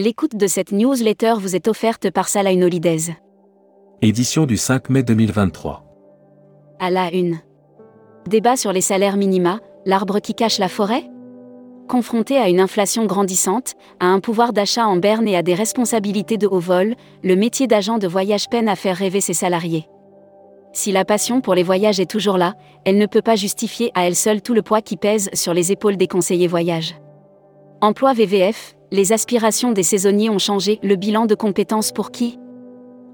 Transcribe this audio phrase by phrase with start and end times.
[0.00, 3.16] L'écoute de cette newsletter vous est offerte par Salah Holidays.
[4.00, 5.82] Édition du 5 mai 2023.
[6.78, 7.40] À la une.
[8.28, 11.10] Débat sur les salaires minima, l'arbre qui cache la forêt?
[11.88, 16.38] Confronté à une inflation grandissante, à un pouvoir d'achat en berne et à des responsabilités
[16.38, 19.88] de haut vol, le métier d'agent de voyage peine à faire rêver ses salariés.
[20.72, 24.06] Si la passion pour les voyages est toujours là, elle ne peut pas justifier à
[24.06, 26.94] elle seule tout le poids qui pèse sur les épaules des conseillers voyage.
[27.80, 32.36] Emploi VVF, les aspirations des saisonniers ont changé, le bilan de compétences pour qui?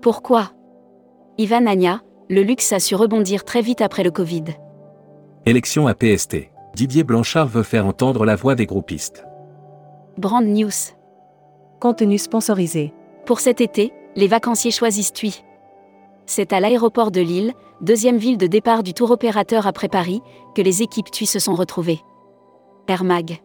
[0.00, 0.52] Pourquoi?
[1.36, 4.44] Ivan Anya, le luxe a su rebondir très vite après le Covid.
[5.44, 6.48] Élection à PST.
[6.74, 9.26] Didier Blanchard veut faire entendre la voix des groupistes.
[10.16, 10.94] Brand News.
[11.78, 12.94] Contenu sponsorisé.
[13.26, 15.44] Pour cet été, les vacanciers choisissent TUI.
[16.24, 17.52] C'est à l'aéroport de Lille,
[17.82, 20.22] deuxième ville de départ du tour opérateur après Paris,
[20.54, 22.00] que les équipes TUI se sont retrouvées.
[22.88, 23.42] Air Mag.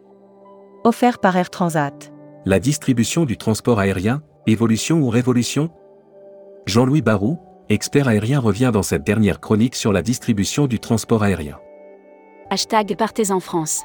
[0.83, 2.11] Offert par Air Transat.
[2.43, 5.69] La distribution du transport aérien, évolution ou révolution?
[6.65, 7.37] Jean-Louis Barou,
[7.69, 11.59] expert aérien revient dans cette dernière chronique sur la distribution du transport aérien.
[12.49, 13.83] Hashtag Partez en France.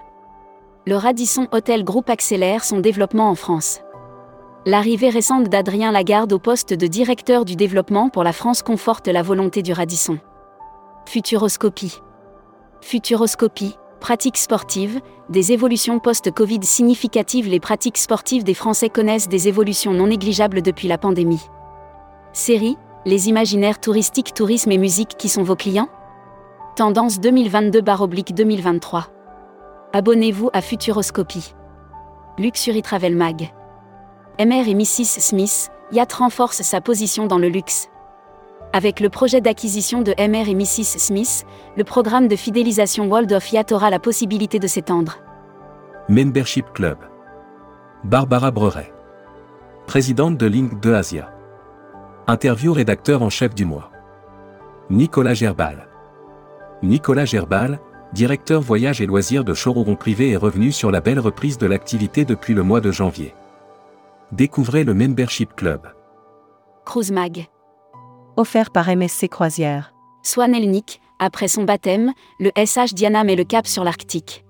[0.86, 3.82] Le Radisson Hotel Group accélère son développement en France.
[4.64, 9.20] L'arrivée récente d'Adrien Lagarde au poste de directeur du développement pour la France conforte la
[9.20, 10.18] volonté du Radisson.
[11.04, 12.00] Futuroscopie.
[12.80, 13.76] Futuroscopie,
[14.06, 17.48] pratiques sportives, des évolutions post-Covid significatives.
[17.48, 21.42] Les pratiques sportives des Français connaissent des évolutions non négligeables depuis la pandémie.
[22.32, 25.88] Série, les imaginaires touristiques, tourisme et musique qui sont vos clients?
[26.76, 29.06] Tendance 2022-2023.
[29.92, 31.56] Abonnez-vous à Futuroscopie.
[32.38, 33.50] Luxury Travel Mag.
[34.38, 35.18] MR et Mrs.
[35.18, 37.88] Smith, Yacht renforce sa position dans le luxe.
[38.76, 40.98] Avec le projet d'acquisition de MR et Mrs.
[40.98, 41.46] Smith,
[41.78, 45.16] le programme de fidélisation World of Yacht aura la possibilité de s'étendre.
[46.10, 46.98] Membership Club.
[48.04, 48.92] Barbara Breuret.
[49.86, 51.32] Présidente de Link 2 Asia.
[52.26, 53.90] Interview rédacteur en chef du mois.
[54.90, 55.88] Nicolas Gerbal.
[56.82, 57.80] Nicolas Gerbal,
[58.12, 62.26] directeur voyage et loisirs de Chororon Privé est revenu sur la belle reprise de l'activité
[62.26, 63.34] depuis le mois de janvier.
[64.32, 65.80] Découvrez le Membership Club.
[66.84, 67.46] Cruise Mag.
[68.38, 69.94] Offert par MSC Croisière.
[70.22, 74.44] Swan Elnik, après son baptême, le SH Diana met le cap sur l'Arctique.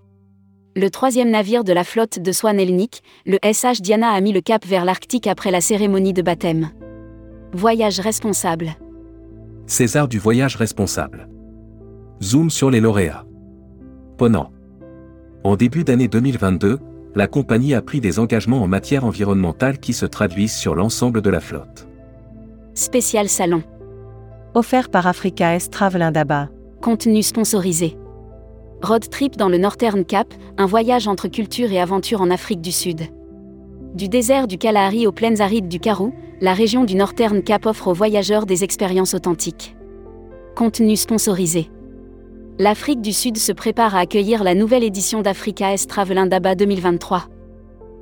[0.75, 4.41] Le troisième navire de la flotte de Swan Elnik, le SH Diana a mis le
[4.41, 6.71] cap vers l'Arctique après la cérémonie de baptême.
[7.53, 8.75] Voyage responsable.
[9.69, 11.29] César du voyage responsable.
[12.21, 13.25] Zoom sur les lauréats.
[14.19, 14.51] Ponant.
[15.45, 16.81] En début d'année 2022,
[17.15, 21.31] la compagnie a pris des engagements en matière environnementale qui se traduisent sur l'ensemble de
[21.31, 21.87] la flotte.
[22.75, 23.63] Spécial salon.
[24.57, 26.49] Offert par Africa S Travel Indaba.
[26.81, 27.99] Contenu sponsorisé.
[28.81, 32.73] Road trip dans le Northern Cap, un voyage entre culture et aventure en Afrique du
[32.73, 33.03] Sud.
[33.93, 37.89] Du désert du Kalahari aux plaines arides du Karoo, la région du Northern Cap offre
[37.89, 39.77] aux voyageurs des expériences authentiques.
[40.55, 41.71] Contenu sponsorisé.
[42.59, 47.25] L'Afrique du Sud se prépare à accueillir la nouvelle édition d'Africa S Travel Indaba 2023.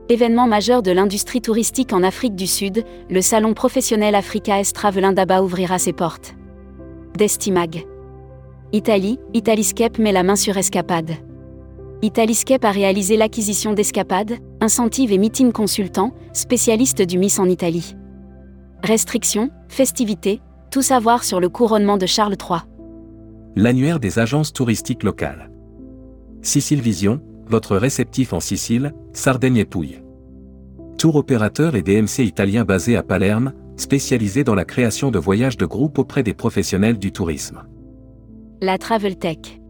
[0.09, 5.05] Événement majeur de l'industrie touristique en Afrique du Sud, le salon professionnel Africa S Travel
[5.05, 6.37] Indaba ouvrira ses portes.
[7.17, 7.87] Destimag.
[8.73, 11.13] Italie, Italiscape met la main sur Escapade.
[12.03, 17.95] Italiscape a réalisé l'acquisition d'Escapade, Incentive et Meeting Consultant, spécialiste du Miss en Italie.
[18.83, 22.61] Restrictions, festivités, tout savoir sur le couronnement de Charles III
[23.57, 25.51] l'annuaire des agences touristiques locales.
[26.43, 30.03] Sicile Vision, votre réceptif en Sicile, Sardaigne et Pouille.
[30.99, 35.67] Tour opérateur et DMC italien basé à Palerme, spécialisé dans la création de voyages de
[35.67, 37.63] groupe auprès des professionnels du tourisme.
[38.61, 39.61] La Travel Tech.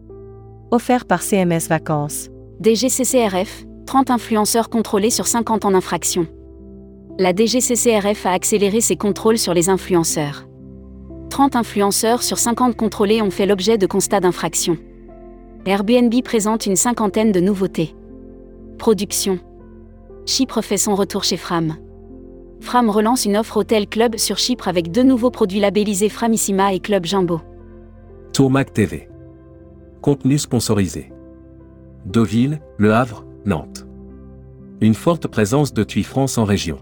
[0.71, 2.29] Offert par CMS Vacances.
[2.59, 6.27] DGCCRF, 30 influenceurs contrôlés sur 50 en infraction.
[7.17, 10.47] La DGCCRF a accéléré ses contrôles sur les influenceurs.
[11.29, 14.77] 30 influenceurs sur 50 contrôlés ont fait l'objet de constats d'infraction.
[15.65, 17.95] Airbnb présente une cinquantaine de nouveautés.
[18.77, 19.39] Production.
[20.25, 21.75] Chypre fait son retour chez Fram.
[22.61, 26.79] Fram relance une offre Hôtel Club sur Chypre avec deux nouveaux produits labellisés Framissima et
[26.79, 27.41] Club Jumbo.
[28.33, 29.07] Tourmac TV.
[30.01, 31.11] Contenu sponsorisé.
[32.05, 33.85] Deauville, Le Havre, Nantes.
[34.81, 36.79] Une forte présence de TUI France en région.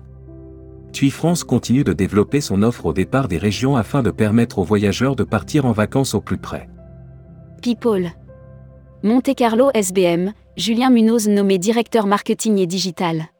[0.93, 4.63] TUI France continue de développer son offre au départ des régions afin de permettre aux
[4.63, 6.69] voyageurs de partir en vacances au plus près.
[7.61, 8.11] People.
[9.03, 13.32] Monte Carlo SBM, Julien Munoz nommé directeur marketing et digital.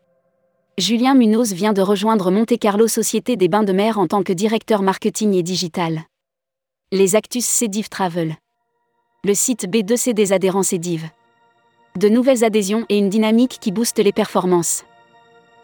[0.80, 4.34] Julien Munoz vient de rejoindre Monte Carlo Société des Bains de Mer en tant que
[4.34, 6.02] directeur marketing et digital.
[6.92, 8.38] Les Actus Cediv Travel.
[9.24, 11.04] Le site B2C des adhérents Cediv.
[11.96, 14.84] De nouvelles adhésions et une dynamique qui booste les performances.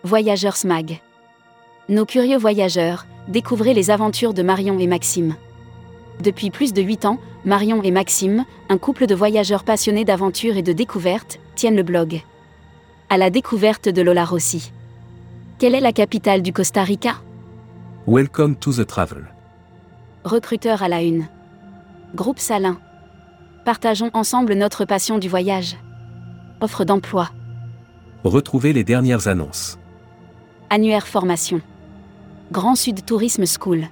[0.03, 1.01] Voyageurs Smag.
[1.89, 5.35] Nos curieux voyageurs, découvrez les aventures de Marion et Maxime.
[6.19, 10.61] Depuis plus de 8 ans, Marion et Maxime, un couple de voyageurs passionnés d'aventure et
[10.61, 12.21] de découvertes, tiennent le blog.
[13.09, 14.71] À la découverte de Lola Rossi.
[15.59, 17.15] Quelle est la capitale du Costa Rica?
[18.07, 19.25] Welcome to the travel.
[20.23, 21.27] Recruteur à la une.
[22.15, 22.77] Groupe Salin.
[23.65, 25.75] Partageons ensemble notre passion du voyage.
[26.61, 27.29] Offre d'emploi.
[28.23, 29.77] Retrouvez les dernières annonces.
[30.69, 31.59] Annuaire formation.
[32.53, 33.89] Grand Sud Tourisme School.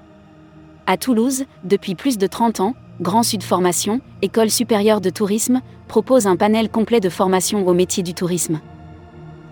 [0.85, 5.59] À Toulouse, depuis plus de 30 ans, Grand Sud Formation, École supérieure de tourisme,
[5.89, 8.61] propose un panel complet de formation au métier du tourisme.